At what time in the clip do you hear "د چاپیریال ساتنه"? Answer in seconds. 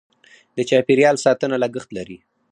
0.55-1.55